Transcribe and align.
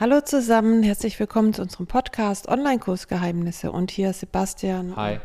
Hallo 0.00 0.22
zusammen, 0.22 0.82
herzlich 0.82 1.20
willkommen 1.20 1.52
zu 1.52 1.60
unserem 1.60 1.86
Podcast 1.86 2.48
Online-Kursgeheimnisse 2.48 3.70
und 3.70 3.90
hier 3.90 4.14
Sebastian 4.14 4.96
Hi. 4.96 5.18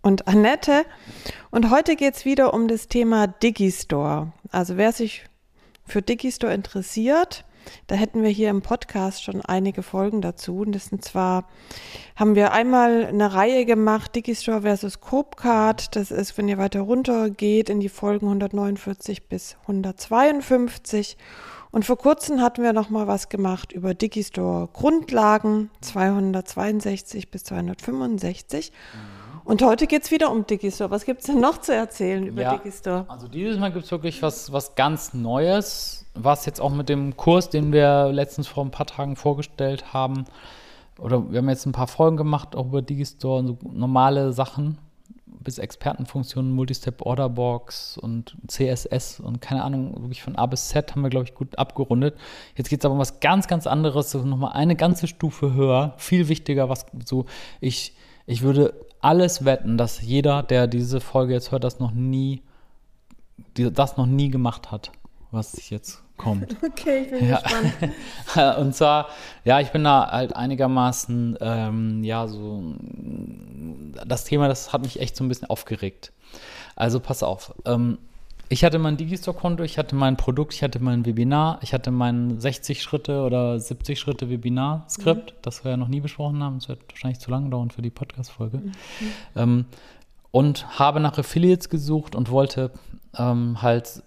und 0.00 0.26
Annette. 0.26 0.86
Und 1.50 1.68
heute 1.68 1.94
geht 1.94 2.14
es 2.14 2.24
wieder 2.24 2.54
um 2.54 2.66
das 2.66 2.88
Thema 2.88 3.26
Digistore. 3.26 4.32
Also 4.50 4.78
wer 4.78 4.92
sich 4.92 5.26
für 5.86 6.00
Digistore 6.00 6.54
interessiert, 6.54 7.44
da 7.86 7.96
hätten 7.96 8.22
wir 8.22 8.30
hier 8.30 8.48
im 8.48 8.62
Podcast 8.62 9.22
schon 9.22 9.42
einige 9.42 9.82
Folgen 9.82 10.22
dazu. 10.22 10.60
Und 10.60 10.72
das 10.72 10.86
sind 10.86 11.04
zwar, 11.04 11.46
haben 12.16 12.34
wir 12.34 12.52
einmal 12.52 13.04
eine 13.04 13.34
Reihe 13.34 13.66
gemacht, 13.66 14.16
Digistore 14.16 14.62
versus 14.62 15.02
Copecard. 15.02 15.94
Das 15.96 16.10
ist, 16.10 16.38
wenn 16.38 16.48
ihr 16.48 16.56
weiter 16.56 16.80
runter 16.80 17.28
geht, 17.28 17.68
in 17.68 17.78
die 17.78 17.90
Folgen 17.90 18.24
149 18.24 19.28
bis 19.28 19.58
152. 19.64 21.18
Und 21.74 21.84
vor 21.84 21.98
kurzem 21.98 22.40
hatten 22.40 22.62
wir 22.62 22.72
noch 22.72 22.88
mal 22.88 23.08
was 23.08 23.28
gemacht 23.28 23.72
über 23.72 23.94
Digistore 23.94 24.68
Grundlagen 24.72 25.70
262 25.80 27.32
bis 27.32 27.42
265. 27.42 28.70
Und 29.44 29.60
heute 29.60 29.88
geht 29.88 30.04
es 30.04 30.12
wieder 30.12 30.30
um 30.30 30.46
Digistore. 30.46 30.92
Was 30.92 31.04
gibt 31.04 31.22
es 31.22 31.26
denn 31.26 31.40
noch 31.40 31.60
zu 31.60 31.74
erzählen 31.74 32.28
über 32.28 32.42
Ja, 32.42 32.56
Digistore? 32.58 33.06
Also 33.08 33.26
dieses 33.26 33.58
Mal 33.58 33.72
gibt 33.72 33.86
es 33.86 33.90
wirklich 33.90 34.22
was, 34.22 34.52
was 34.52 34.76
ganz 34.76 35.14
Neues, 35.14 36.06
was 36.14 36.46
jetzt 36.46 36.60
auch 36.60 36.70
mit 36.70 36.88
dem 36.88 37.16
Kurs, 37.16 37.50
den 37.50 37.72
wir 37.72 38.12
letztens 38.12 38.46
vor 38.46 38.64
ein 38.64 38.70
paar 38.70 38.86
Tagen 38.86 39.16
vorgestellt 39.16 39.92
haben, 39.92 40.26
oder 41.00 41.28
wir 41.28 41.38
haben 41.38 41.48
jetzt 41.48 41.66
ein 41.66 41.72
paar 41.72 41.88
Folgen 41.88 42.16
gemacht, 42.16 42.54
auch 42.54 42.66
über 42.66 42.82
Digistore 42.82 43.40
und 43.40 43.46
so 43.48 43.58
normale 43.72 44.32
Sachen, 44.32 44.78
bis 45.44 45.58
Expertenfunktionen, 45.58 46.50
Multistep 46.52 47.02
Orderbox 47.02 47.98
und 47.98 48.36
CSS 48.48 49.20
und 49.20 49.40
keine 49.40 49.62
Ahnung, 49.62 49.94
wirklich 50.00 50.22
von 50.22 50.36
A 50.36 50.46
bis 50.46 50.68
Z 50.68 50.90
haben 50.92 51.02
wir, 51.02 51.10
glaube 51.10 51.26
ich, 51.26 51.34
gut 51.34 51.58
abgerundet. 51.58 52.16
Jetzt 52.56 52.70
geht 52.70 52.80
es 52.80 52.84
aber 52.84 52.94
um 52.94 53.00
was 53.00 53.20
ganz, 53.20 53.46
ganz 53.46 53.66
anderes, 53.66 54.10
so 54.10 54.22
nochmal 54.22 54.52
eine 54.54 54.74
ganze 54.76 55.06
Stufe 55.06 55.54
höher, 55.54 55.94
viel 55.98 56.28
wichtiger, 56.28 56.68
was 56.68 56.86
so, 57.04 57.26
ich, 57.60 57.94
ich 58.26 58.42
würde 58.42 58.74
alles 59.00 59.44
wetten, 59.44 59.76
dass 59.76 60.00
jeder, 60.00 60.42
der 60.42 60.66
diese 60.66 61.00
Folge 61.00 61.34
jetzt 61.34 61.52
hört, 61.52 61.62
das 61.62 61.78
noch 61.78 61.92
nie, 61.92 62.42
das 63.54 63.96
noch 63.96 64.06
nie 64.06 64.30
gemacht 64.30 64.70
hat, 64.72 64.90
was 65.30 65.68
jetzt 65.70 66.02
kommt. 66.16 66.56
Okay, 66.64 67.02
ich 67.04 67.10
bin 67.10 67.28
Ja. 67.28 67.40
gespannt. 67.40 68.58
Und 68.60 68.74
zwar, 68.74 69.08
ja, 69.44 69.60
ich 69.60 69.70
bin 69.72 69.84
da 69.84 70.10
halt 70.10 70.34
einigermaßen, 70.34 71.36
ähm, 71.40 72.04
ja, 72.04 72.26
so, 72.28 72.62
das 74.06 74.24
Thema, 74.24 74.48
das 74.48 74.72
hat 74.72 74.82
mich 74.82 75.00
echt 75.00 75.16
so 75.16 75.24
ein 75.24 75.28
bisschen 75.28 75.48
aufgeregt. 75.48 76.12
Also 76.76 77.00
pass 77.00 77.22
auf. 77.22 77.54
Ähm, 77.64 77.98
ich 78.48 78.62
hatte 78.62 78.78
mein 78.78 78.96
Digistore-Konto, 78.96 79.62
ich 79.62 79.78
hatte 79.78 79.96
mein 79.96 80.16
Produkt, 80.16 80.52
ich 80.54 80.62
hatte 80.62 80.78
mein 80.78 81.06
Webinar, 81.06 81.58
ich 81.62 81.72
hatte 81.72 81.90
mein 81.90 82.40
60 82.40 82.82
Schritte 82.82 83.22
oder 83.22 83.58
70 83.58 83.98
Schritte 83.98 84.28
Webinar-Skript, 84.28 85.34
das 85.42 85.64
wir 85.64 85.72
ja 85.72 85.76
noch 85.76 85.88
nie 85.88 86.00
besprochen 86.00 86.42
haben. 86.42 86.58
Das 86.58 86.68
wird 86.68 86.80
wahrscheinlich 86.90 87.20
zu 87.20 87.30
lange 87.30 87.48
dauern 87.48 87.70
für 87.70 87.82
die 87.82 87.90
Podcast-Folge. 87.90 88.62
Ähm, 89.34 89.64
und 90.30 90.78
habe 90.78 91.00
nach 91.00 91.16
Affiliates 91.16 91.68
gesucht 91.68 92.14
und 92.14 92.30
wollte 92.30 92.72
ähm, 93.16 93.62
halt 93.62 94.02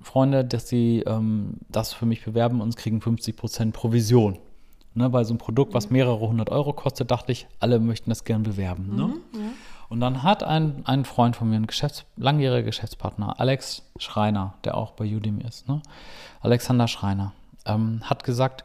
Freunde, 0.00 0.44
dass 0.44 0.68
sie 0.68 1.02
ähm, 1.06 1.54
das 1.68 1.92
für 1.92 2.06
mich 2.06 2.24
bewerben 2.24 2.60
und 2.60 2.76
kriegen 2.76 3.00
50% 3.00 3.72
Provision. 3.72 4.38
Ne, 4.96 5.10
bei 5.10 5.24
so 5.24 5.32
einem 5.32 5.38
Produkt, 5.38 5.74
was 5.74 5.90
mehrere 5.90 6.20
hundert 6.20 6.50
Euro 6.50 6.72
kostet, 6.72 7.10
dachte 7.10 7.32
ich, 7.32 7.48
alle 7.58 7.80
möchten 7.80 8.10
das 8.10 8.22
gern 8.22 8.44
bewerben. 8.44 8.94
Ne? 8.94 9.14
Und 9.88 10.00
dann 10.00 10.22
hat 10.22 10.44
ein, 10.44 10.82
ein 10.84 11.04
Freund 11.04 11.34
von 11.34 11.50
mir, 11.50 11.56
ein 11.56 11.66
Geschäfts-, 11.66 12.04
langjähriger 12.16 12.62
Geschäftspartner, 12.62 13.38
Alex 13.40 13.82
Schreiner, 13.98 14.54
der 14.64 14.76
auch 14.76 14.92
bei 14.92 15.04
Udemy 15.04 15.42
ist, 15.42 15.68
ne? 15.68 15.82
Alexander 16.40 16.86
Schreiner, 16.88 17.32
ähm, 17.66 18.02
hat 18.04 18.22
gesagt, 18.22 18.64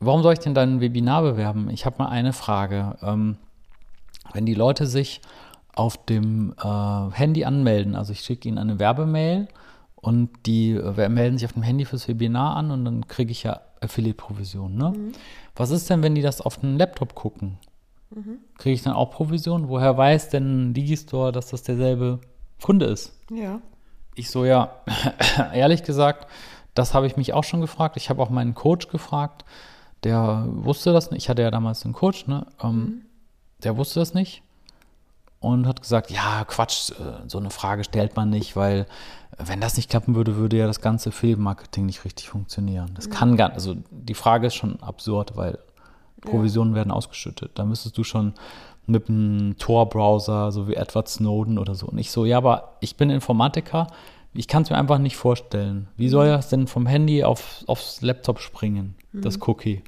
warum 0.00 0.22
soll 0.22 0.32
ich 0.32 0.40
denn 0.40 0.54
dein 0.54 0.80
Webinar 0.80 1.22
bewerben? 1.22 1.70
Ich 1.70 1.86
habe 1.86 1.96
mal 1.98 2.08
eine 2.08 2.32
Frage. 2.32 2.96
Ähm, 3.02 3.36
wenn 4.32 4.46
die 4.46 4.54
Leute 4.54 4.86
sich 4.86 5.20
auf 5.74 5.96
dem 6.06 6.54
äh, 6.62 7.10
Handy 7.12 7.44
anmelden, 7.44 7.94
also 7.94 8.12
ich 8.12 8.20
schicke 8.20 8.48
ihnen 8.48 8.58
eine 8.58 8.78
Werbemail 8.78 9.48
und 10.06 10.30
die 10.46 10.70
äh, 10.70 11.08
melden 11.08 11.36
sich 11.36 11.46
auf 11.46 11.54
dem 11.54 11.64
Handy 11.64 11.84
fürs 11.84 12.06
Webinar 12.06 12.54
an 12.54 12.70
und 12.70 12.84
dann 12.84 13.08
kriege 13.08 13.32
ich 13.32 13.42
ja 13.42 13.60
Affiliate-Provision. 13.80 14.76
Ne? 14.76 14.92
Was 15.56 15.72
ist 15.72 15.90
denn, 15.90 16.00
wenn 16.04 16.14
die 16.14 16.22
das 16.22 16.40
auf 16.40 16.58
dem 16.58 16.78
Laptop 16.78 17.16
gucken? 17.16 17.58
Kriege 18.56 18.74
ich 18.74 18.82
dann 18.82 18.92
auch 18.92 19.10
Provision? 19.10 19.68
Woher 19.68 19.96
weiß 19.96 20.28
denn 20.28 20.74
Digistore, 20.74 21.32
dass 21.32 21.48
das 21.48 21.64
derselbe 21.64 22.20
Kunde 22.62 22.86
ist? 22.86 23.18
Ja. 23.32 23.60
Ich 24.14 24.30
so, 24.30 24.44
ja, 24.44 24.76
ehrlich 25.52 25.82
gesagt, 25.82 26.28
das 26.74 26.94
habe 26.94 27.08
ich 27.08 27.16
mich 27.16 27.32
auch 27.32 27.44
schon 27.44 27.60
gefragt. 27.60 27.96
Ich 27.96 28.08
habe 28.08 28.22
auch 28.22 28.30
meinen 28.30 28.54
Coach 28.54 28.86
gefragt, 28.86 29.44
der 30.04 30.46
wusste 30.48 30.92
das 30.92 31.10
nicht. 31.10 31.24
Ich 31.24 31.28
hatte 31.28 31.42
ja 31.42 31.50
damals 31.50 31.84
einen 31.84 31.94
Coach, 31.94 32.28
ne? 32.28 32.46
Ähm, 32.62 33.02
Der 33.64 33.76
wusste 33.76 33.98
das 33.98 34.14
nicht 34.14 34.44
und 35.40 35.66
hat 35.66 35.82
gesagt, 35.82 36.10
ja, 36.10 36.44
Quatsch, 36.44 36.90
äh, 36.90 37.28
so 37.28 37.38
eine 37.38 37.50
Frage 37.50 37.84
stellt 37.84 38.16
man 38.16 38.30
nicht, 38.30 38.56
weil 38.56 38.86
äh, 39.38 39.44
wenn 39.46 39.60
das 39.60 39.76
nicht 39.76 39.90
klappen 39.90 40.14
würde, 40.14 40.36
würde 40.36 40.56
ja 40.56 40.66
das 40.66 40.80
ganze 40.80 41.12
Filmmarketing 41.12 41.86
nicht 41.86 42.04
richtig 42.04 42.28
funktionieren. 42.28 42.90
Das 42.94 43.10
kann 43.10 43.36
gar 43.36 43.52
also 43.52 43.76
die 43.90 44.14
Frage 44.14 44.48
ist 44.48 44.54
schon 44.54 44.82
absurd, 44.82 45.36
weil 45.36 45.58
Provisionen 46.22 46.74
werden 46.74 46.90
ausgeschüttet. 46.90 47.52
Da 47.54 47.64
müsstest 47.64 47.96
du 47.98 48.04
schon 48.04 48.34
mit 48.86 49.08
einem 49.08 49.56
Tor-Browser, 49.58 50.52
so 50.52 50.68
wie 50.68 50.74
Edward 50.74 51.08
Snowden 51.08 51.58
oder 51.58 51.74
so. 51.74 51.86
Und 51.86 51.98
ich 51.98 52.10
so, 52.10 52.24
ja, 52.24 52.38
aber 52.38 52.76
ich 52.80 52.96
bin 52.96 53.10
Informatiker, 53.10 53.88
ich 54.32 54.48
kann 54.48 54.62
es 54.62 54.70
mir 54.70 54.76
einfach 54.76 54.98
nicht 54.98 55.16
vorstellen. 55.16 55.88
Wie 55.96 56.08
soll 56.08 56.28
das 56.28 56.48
denn 56.48 56.66
vom 56.66 56.86
Handy 56.86 57.24
auf, 57.24 57.64
aufs 57.66 58.02
Laptop 58.02 58.40
springen, 58.40 58.94
das 59.12 59.40
Cookie? 59.46 59.82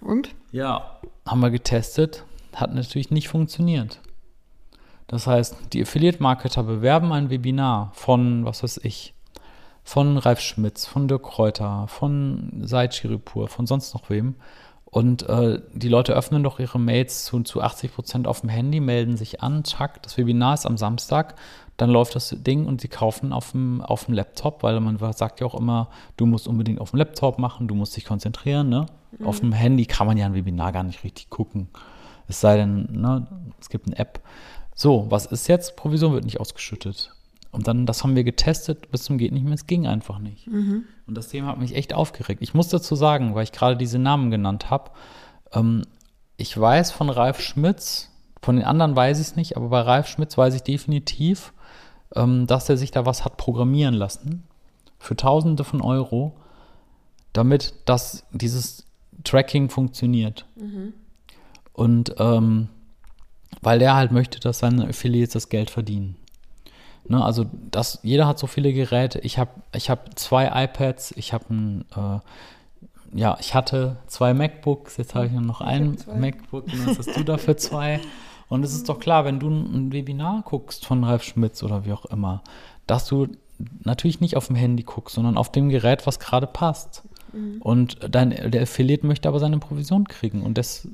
Und? 0.00 0.30
Ja, 0.52 1.00
haben 1.26 1.40
wir 1.40 1.50
getestet, 1.50 2.24
hat 2.54 2.74
natürlich 2.74 3.10
nicht 3.10 3.28
funktioniert. 3.28 4.00
Das 5.10 5.26
heißt, 5.26 5.56
die 5.72 5.82
Affiliate-Marketer 5.82 6.62
bewerben 6.62 7.12
ein 7.12 7.30
Webinar 7.30 7.90
von, 7.94 8.44
was 8.44 8.62
weiß 8.62 8.78
ich, 8.84 9.12
von 9.82 10.16
Ralf 10.18 10.38
Schmitz, 10.38 10.86
von 10.86 11.08
Dirk 11.08 11.24
Kräuter, 11.24 11.88
von 11.88 12.62
Said 12.62 12.94
Chiripur, 12.94 13.48
von 13.48 13.66
sonst 13.66 13.92
noch 13.92 14.08
wem. 14.08 14.36
Und 14.84 15.28
äh, 15.28 15.62
die 15.72 15.88
Leute 15.88 16.12
öffnen 16.12 16.44
doch 16.44 16.60
ihre 16.60 16.78
Mails 16.78 17.24
zu, 17.24 17.42
zu 17.42 17.60
80 17.60 17.92
Prozent 17.92 18.28
auf 18.28 18.42
dem 18.42 18.50
Handy, 18.50 18.78
melden 18.78 19.16
sich 19.16 19.42
an, 19.42 19.64
zack, 19.64 20.00
das 20.04 20.16
Webinar 20.16 20.54
ist 20.54 20.64
am 20.64 20.76
Samstag, 20.76 21.34
dann 21.76 21.90
läuft 21.90 22.14
das 22.14 22.32
Ding 22.38 22.66
und 22.66 22.80
sie 22.80 22.86
kaufen 22.86 23.32
auf 23.32 23.50
dem, 23.50 23.82
auf 23.82 24.04
dem 24.04 24.14
Laptop, 24.14 24.62
weil 24.62 24.78
man 24.78 24.96
sagt 25.12 25.40
ja 25.40 25.46
auch 25.48 25.58
immer, 25.58 25.88
du 26.18 26.26
musst 26.26 26.46
unbedingt 26.46 26.80
auf 26.80 26.90
dem 26.90 26.98
Laptop 26.98 27.40
machen, 27.40 27.66
du 27.66 27.74
musst 27.74 27.96
dich 27.96 28.04
konzentrieren. 28.04 28.68
Ne? 28.68 28.86
Auf 29.24 29.40
dem 29.40 29.50
Handy 29.50 29.86
kann 29.86 30.06
man 30.06 30.16
ja 30.16 30.26
ein 30.26 30.34
Webinar 30.34 30.70
gar 30.70 30.84
nicht 30.84 31.02
richtig 31.02 31.30
gucken. 31.30 31.68
Es 32.28 32.40
sei 32.40 32.56
denn, 32.56 32.86
ne, 32.92 33.26
es 33.60 33.70
gibt 33.70 33.88
eine 33.88 33.98
App. 33.98 34.20
So, 34.74 35.06
was 35.10 35.26
ist 35.26 35.48
jetzt? 35.48 35.76
Provision 35.76 36.12
wird 36.12 36.24
nicht 36.24 36.40
ausgeschüttet. 36.40 37.14
Und 37.52 37.66
dann, 37.66 37.84
das 37.84 38.02
haben 38.02 38.14
wir 38.14 38.24
getestet, 38.24 38.90
bis 38.90 39.02
zum 39.02 39.18
geht 39.18 39.32
nicht 39.32 39.44
mehr, 39.44 39.54
es 39.54 39.66
ging 39.66 39.86
einfach 39.86 40.18
nicht. 40.18 40.46
Und 41.06 41.16
das 41.16 41.28
Thema 41.28 41.48
hat 41.48 41.58
mich 41.58 41.74
echt 41.74 41.92
aufgeregt. 41.94 42.42
Ich 42.42 42.54
muss 42.54 42.68
dazu 42.68 42.94
sagen, 42.94 43.34
weil 43.34 43.42
ich 43.44 43.52
gerade 43.52 43.76
diese 43.76 43.98
Namen 43.98 44.30
genannt 44.30 44.70
habe, 44.70 44.92
ähm, 45.52 45.82
ich 46.36 46.58
weiß 46.58 46.92
von 46.92 47.10
Ralf 47.10 47.40
Schmitz, 47.40 48.10
von 48.40 48.56
den 48.56 48.64
anderen 48.64 48.94
weiß 48.96 49.18
ich 49.18 49.28
es 49.28 49.36
nicht, 49.36 49.56
aber 49.56 49.68
bei 49.68 49.80
Ralf 49.80 50.06
Schmitz 50.06 50.38
weiß 50.38 50.54
ich 50.54 50.62
definitiv, 50.62 51.52
ähm, 52.14 52.46
dass 52.46 52.68
er 52.68 52.76
sich 52.76 52.92
da 52.92 53.04
was 53.04 53.24
hat 53.24 53.36
programmieren 53.36 53.94
lassen 53.94 54.44
für 54.98 55.16
Tausende 55.16 55.64
von 55.64 55.80
Euro, 55.80 56.36
damit 57.32 57.74
das, 57.84 58.24
dieses 58.32 58.86
Tracking 59.24 59.70
funktioniert. 59.70 60.46
Und 61.72 62.14
ähm, 62.18 62.68
weil 63.62 63.78
der 63.78 63.94
halt 63.94 64.12
möchte, 64.12 64.40
dass 64.40 64.60
seine 64.60 64.88
Affiliates 64.88 65.32
das 65.32 65.48
Geld 65.48 65.70
verdienen. 65.70 66.16
Ne, 67.08 67.24
also 67.24 67.46
das, 67.70 67.98
jeder 68.02 68.26
hat 68.26 68.38
so 68.38 68.46
viele 68.46 68.72
Geräte. 68.72 69.18
Ich 69.20 69.38
habe 69.38 69.50
ich 69.74 69.90
hab 69.90 70.18
zwei 70.18 70.64
iPads, 70.64 71.12
ich 71.16 71.32
habe 71.32 71.44
ein, 71.50 71.84
äh, 71.96 73.18
ja, 73.18 73.36
ich 73.40 73.54
hatte 73.54 73.96
zwei 74.06 74.34
MacBooks, 74.34 74.96
jetzt 74.96 75.14
habe 75.14 75.26
ich 75.26 75.32
nur 75.32 75.42
noch 75.42 75.60
ein 75.60 75.98
zwei. 75.98 76.14
MacBook, 76.14 76.66
und 76.66 76.86
was 76.86 76.98
hast 76.98 77.16
du 77.16 77.24
dafür 77.24 77.56
zwei? 77.56 78.00
Und 78.48 78.64
es 78.64 78.74
ist 78.74 78.88
doch 78.88 78.98
klar, 78.98 79.24
wenn 79.24 79.40
du 79.40 79.48
ein 79.48 79.74
ein 79.74 79.92
Webinar 79.92 80.42
guckst 80.42 80.86
von 80.86 81.04
Ralf 81.04 81.22
Schmitz 81.22 81.62
oder 81.62 81.84
wie 81.84 81.92
auch 81.92 82.04
immer, 82.06 82.42
dass 82.86 83.06
du 83.06 83.28
natürlich 83.84 84.20
nicht 84.20 84.36
auf 84.36 84.48
dem 84.48 84.56
Handy 84.56 84.82
guckst, 84.82 85.14
sondern 85.14 85.36
auf 85.36 85.52
dem 85.52 85.68
Gerät, 85.68 86.06
was 86.06 86.18
gerade 86.18 86.46
passt. 86.46 87.02
Und 87.60 87.98
dein, 88.10 88.50
der 88.50 88.62
Affiliate 88.62 89.06
möchte 89.06 89.28
aber 89.28 89.38
seine 89.38 89.58
Provision 89.58 90.08
kriegen. 90.08 90.42
Und 90.42 90.58
das 90.58 90.88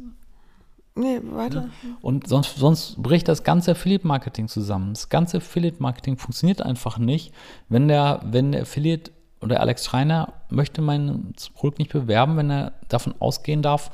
Nee, 0.98 1.20
weiter. 1.22 1.69
und 2.00 2.26
sonst, 2.26 2.56
sonst 2.56 3.02
bricht 3.02 3.28
das 3.28 3.44
ganze 3.44 3.72
Affiliate-Marketing 3.72 4.48
zusammen. 4.48 4.94
Das 4.94 5.10
ganze 5.10 5.37
Affiliate-Marketing 5.37 6.16
funktioniert 6.16 6.62
einfach 6.62 6.98
nicht, 6.98 7.34
wenn 7.69 7.87
der, 7.87 8.20
wenn 8.25 8.52
der 8.52 8.62
Affiliate 8.62 9.12
oder 9.43 9.60
Alex 9.60 9.84
Schreiner 9.84 10.32
möchte 10.48 10.81
mein 10.81 11.34
Produkt 11.54 11.78
nicht 11.78 11.93
bewerben, 11.93 12.37
wenn 12.38 12.50
er 12.50 12.72
davon 12.88 13.14
ausgehen 13.19 13.60
darf, 13.60 13.90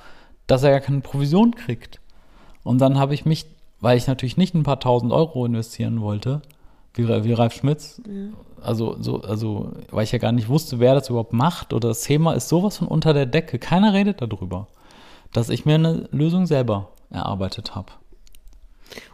dass 0.47 0.63
er 0.63 0.71
ja 0.71 0.81
keine 0.81 1.01
Provision 1.01 1.55
kriegt. 1.55 2.01
Und 2.63 2.81
dann 2.81 2.99
habe 2.99 3.15
ich 3.15 3.25
mich, 3.25 3.47
weil 3.81 3.97
ich 3.97 4.07
natürlich 4.07 4.37
nicht 4.37 4.55
ein 4.55 4.63
paar 4.63 4.79
tausend 4.79 5.13
Euro 5.13 5.45
investieren 5.45 6.01
wollte, 6.01 6.41
wie, 6.95 7.09
wie 7.09 7.33
Ralf 7.33 7.55
Schmitz. 7.55 8.01
Also, 8.63 8.97
so, 9.01 9.23
also, 9.23 9.73
weil 9.91 10.05
ich 10.05 10.13
ja 10.13 10.19
gar 10.19 10.33
nicht 10.33 10.49
wusste, 10.49 10.79
wer 10.79 10.95
das 10.95 11.09
überhaupt 11.09 11.33
macht 11.33 11.73
oder 11.73 11.89
das 11.89 12.03
Thema 12.03 12.35
ist 12.35 12.49
sowas 12.49 12.79
von 12.79 12.87
unter 12.87 13.13
der 13.13 13.27
Decke. 13.27 13.59
Keiner 13.59 13.93
redet 13.93 14.23
darüber, 14.23 14.69
dass 15.33 15.49
ich 15.49 15.65
mir 15.65 15.75
eine 15.75 16.09
Lösung 16.13 16.47
selber 16.47 16.92
erarbeitet 17.13 17.75
habe. 17.75 17.93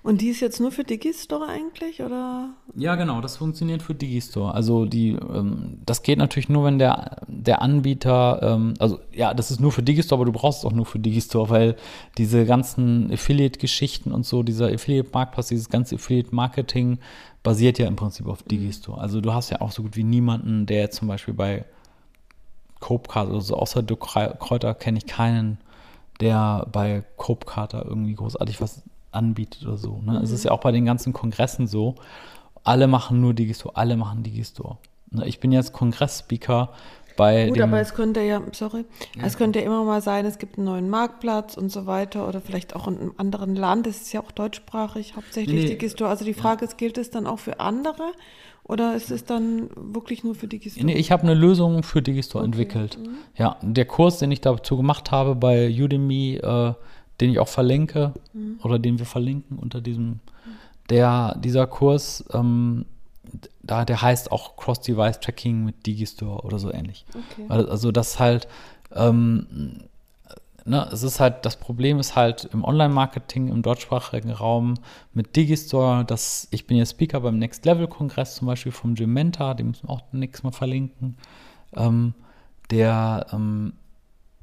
Und 0.02 0.20
die 0.20 0.28
ist 0.28 0.40
jetzt 0.40 0.60
nur 0.60 0.72
für 0.72 0.84
Digistore 0.84 1.46
eigentlich, 1.46 2.02
oder? 2.02 2.50
Ja, 2.74 2.96
genau, 2.96 3.20
das 3.20 3.36
funktioniert 3.36 3.82
für 3.82 3.94
Digistore. 3.94 4.54
Also 4.54 4.84
die, 4.84 5.10
ähm, 5.10 5.78
das 5.86 6.02
geht 6.02 6.18
natürlich 6.18 6.48
nur, 6.48 6.64
wenn 6.64 6.78
der, 6.78 7.22
der 7.26 7.62
Anbieter, 7.62 8.40
ähm, 8.42 8.74
also 8.78 8.98
ja, 9.12 9.34
das 9.34 9.50
ist 9.50 9.60
nur 9.60 9.72
für 9.72 9.82
Digistore, 9.82 10.20
aber 10.22 10.32
du 10.32 10.38
brauchst 10.38 10.60
es 10.60 10.64
auch 10.64 10.72
nur 10.72 10.86
für 10.86 10.98
Digistore, 10.98 11.50
weil 11.50 11.76
diese 12.16 12.44
ganzen 12.44 13.10
Affiliate-Geschichten 13.12 14.12
und 14.12 14.26
so, 14.26 14.42
dieser 14.42 14.66
Affiliate-Marktplatz, 14.72 15.48
dieses 15.48 15.68
ganze 15.68 15.96
Affiliate-Marketing 15.96 16.98
basiert 17.42 17.78
ja 17.78 17.86
im 17.86 17.96
Prinzip 17.96 18.26
auf 18.26 18.42
Digistore. 18.42 19.00
Also 19.00 19.20
du 19.20 19.32
hast 19.32 19.50
ja 19.50 19.60
auch 19.60 19.70
so 19.70 19.82
gut 19.82 19.96
wie 19.96 20.04
niemanden, 20.04 20.66
der 20.66 20.90
zum 20.90 21.08
Beispiel 21.08 21.34
bei 21.34 21.64
Copecard 22.80 23.28
oder 23.28 23.40
so, 23.40 23.56
außer 23.56 23.82
Dirk 23.82 24.00
Kräuter 24.00 24.74
kenne 24.74 24.98
ich 24.98 25.06
keinen, 25.06 25.58
der 26.20 26.66
bei 26.72 27.04
Copecarter 27.16 27.84
irgendwie 27.86 28.14
großartig 28.14 28.60
was 28.60 28.82
anbietet 29.12 29.66
oder 29.66 29.76
so. 29.76 30.00
Ne? 30.04 30.12
Mhm. 30.12 30.24
Es 30.24 30.30
ist 30.30 30.44
ja 30.44 30.50
auch 30.50 30.60
bei 30.60 30.72
den 30.72 30.84
ganzen 30.84 31.12
Kongressen 31.12 31.66
so. 31.66 31.94
Alle 32.64 32.86
machen 32.86 33.20
nur 33.20 33.34
Digistore, 33.34 33.76
alle 33.76 33.96
machen 33.96 34.22
Digistore. 34.22 34.78
Ne? 35.10 35.26
Ich 35.26 35.40
bin 35.40 35.52
jetzt 35.52 35.72
Kongressspeaker 35.72 36.70
bei. 37.16 37.48
Gut, 37.48 37.60
aber 37.60 37.80
es 37.80 37.94
könnte 37.94 38.20
ja, 38.20 38.42
sorry, 38.52 38.84
ja. 39.16 39.24
es 39.24 39.36
könnte 39.36 39.60
ja 39.60 39.66
immer 39.66 39.84
mal 39.84 40.02
sein, 40.02 40.26
es 40.26 40.38
gibt 40.38 40.56
einen 40.56 40.66
neuen 40.66 40.88
Marktplatz 40.90 41.56
und 41.56 41.70
so 41.70 41.86
weiter 41.86 42.28
oder 42.28 42.40
vielleicht 42.40 42.74
auch 42.74 42.88
in 42.88 42.98
einem 42.98 43.14
anderen 43.16 43.56
Land. 43.56 43.86
Es 43.86 44.02
ist 44.02 44.12
ja 44.12 44.20
auch 44.20 44.32
deutschsprachig, 44.32 45.16
hauptsächlich 45.16 45.64
nee, 45.64 45.68
Digistore. 45.68 46.10
Also 46.10 46.24
die 46.24 46.34
Frage 46.34 46.64
ja. 46.64 46.70
ist, 46.70 46.78
gilt 46.78 46.98
es 46.98 47.10
dann 47.10 47.26
auch 47.26 47.38
für 47.38 47.60
andere? 47.60 48.12
Oder 48.68 48.94
ist 48.94 49.10
es 49.10 49.24
dann 49.24 49.70
wirklich 49.74 50.22
nur 50.24 50.34
für 50.34 50.46
Digistore? 50.46 50.84
Nee, 50.84 50.94
ich 50.94 51.10
habe 51.10 51.22
eine 51.22 51.34
Lösung 51.34 51.82
für 51.82 52.02
Digistore 52.02 52.44
okay. 52.44 52.50
entwickelt. 52.52 52.98
Mhm. 52.98 53.16
Ja, 53.36 53.56
der 53.62 53.86
Kurs, 53.86 54.18
den 54.18 54.30
ich 54.30 54.42
dazu 54.42 54.76
gemacht 54.76 55.10
habe 55.10 55.34
bei 55.34 55.68
Udemy, 55.70 56.36
äh, 56.36 56.74
den 57.20 57.30
ich 57.30 57.38
auch 57.38 57.48
verlinke 57.48 58.12
mhm. 58.34 58.60
oder 58.62 58.78
den 58.78 58.98
wir 58.98 59.06
verlinken 59.06 59.58
unter 59.58 59.80
diesem, 59.80 60.20
der, 60.90 61.34
dieser 61.42 61.66
Kurs, 61.66 62.24
ähm, 62.34 62.84
da, 63.62 63.86
der 63.86 64.02
heißt 64.02 64.30
auch 64.32 64.56
Cross-Device-Tracking 64.56 65.64
mit 65.64 65.86
Digistore 65.86 66.42
oder 66.42 66.58
so 66.58 66.72
ähnlich. 66.72 67.06
Okay. 67.08 67.46
Also 67.48 67.90
das 67.90 68.18
halt, 68.18 68.48
ähm, 68.94 69.82
ne, 70.64 70.88
es 70.92 71.02
ist 71.02 71.20
halt, 71.20 71.44
das 71.44 71.56
Problem 71.56 71.98
ist 71.98 72.16
halt 72.16 72.48
im 72.52 72.64
Online-Marketing, 72.64 73.48
im 73.48 73.62
deutschsprachigen 73.62 74.32
Raum 74.32 74.74
mit 75.12 75.36
Digistore, 75.36 76.04
dass 76.04 76.48
ich 76.50 76.66
bin 76.66 76.76
jetzt 76.76 76.92
Speaker 76.92 77.20
beim 77.20 77.38
Next 77.38 77.64
Level-Kongress 77.64 78.36
zum 78.36 78.46
Beispiel 78.46 78.72
vom 78.72 78.94
Jim 78.94 79.12
Mentor, 79.12 79.54
den 79.54 79.68
müssen 79.68 79.88
wir 79.88 79.90
auch 79.90 80.02
nächstes 80.12 80.42
Mal 80.42 80.52
verlinken. 80.52 81.16
Ähm, 81.74 82.14
der 82.70 83.26
ähm, 83.32 83.72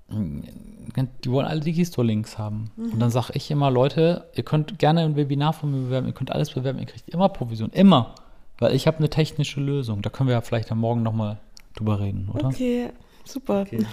die 0.08 1.32
wollen 1.32 1.48
alle 1.48 1.62
Digistore-Links 1.62 2.38
haben. 2.38 2.70
Mhm. 2.76 2.94
Und 2.94 3.00
dann 3.00 3.10
sage 3.10 3.32
ich 3.34 3.50
immer, 3.50 3.72
Leute, 3.72 4.30
ihr 4.36 4.44
könnt 4.44 4.78
gerne 4.78 5.02
ein 5.02 5.16
Webinar 5.16 5.54
von 5.54 5.72
mir 5.72 5.86
bewerben, 5.86 6.08
ihr 6.08 6.14
könnt 6.14 6.32
alles 6.32 6.52
bewerben, 6.52 6.80
ihr 6.80 6.86
kriegt 6.86 7.10
immer 7.10 7.30
Provision, 7.30 7.72
immer. 7.72 8.14
Weil 8.60 8.76
ich 8.76 8.88
habe 8.88 8.98
eine 8.98 9.10
technische 9.10 9.60
Lösung. 9.60 10.02
Da 10.02 10.10
können 10.10 10.30
wir 10.30 10.36
ja 10.36 10.42
vielleicht 10.42 10.72
am 10.72 10.80
Morgen 10.80 11.02
nochmal 11.02 11.40
drüber 11.76 12.00
reden, 12.00 12.30
oder? 12.32 12.48
Okay, 12.48 12.90
super. 13.26 13.62
Okay. 13.62 13.86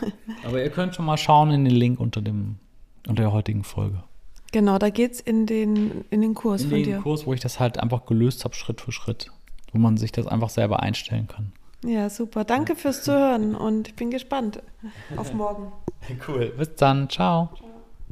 Aber 0.44 0.62
ihr 0.62 0.70
könnt 0.70 0.94
schon 0.94 1.04
mal 1.04 1.16
schauen 1.16 1.50
in 1.50 1.64
den 1.64 1.74
Link 1.74 2.00
unter, 2.00 2.20
dem, 2.20 2.56
unter 3.06 3.22
der 3.22 3.32
heutigen 3.32 3.64
Folge. 3.64 4.02
Genau, 4.52 4.78
da 4.78 4.90
geht 4.90 5.12
es 5.12 5.20
in 5.20 5.46
den, 5.46 6.04
in 6.10 6.20
den 6.20 6.34
Kurs 6.34 6.62
in 6.62 6.68
von 6.68 6.78
dir. 6.78 6.84
In 6.84 6.92
den 6.92 7.02
Kurs, 7.02 7.26
wo 7.26 7.32
ich 7.32 7.40
das 7.40 7.58
halt 7.58 7.78
einfach 7.78 8.04
gelöst 8.04 8.44
habe, 8.44 8.54
Schritt 8.54 8.80
für 8.80 8.92
Schritt. 8.92 9.30
Wo 9.72 9.78
man 9.78 9.96
sich 9.96 10.12
das 10.12 10.26
einfach 10.26 10.50
selber 10.50 10.80
einstellen 10.80 11.26
kann. 11.26 11.52
Ja, 11.84 12.10
super. 12.10 12.44
Danke 12.44 12.76
fürs 12.76 13.02
Zuhören 13.02 13.54
und 13.54 13.88
ich 13.88 13.94
bin 13.94 14.10
gespannt 14.10 14.62
auf 15.16 15.32
morgen. 15.32 15.72
Cool. 16.26 16.52
Bis 16.58 16.74
dann. 16.74 17.08
Ciao. 17.08 17.50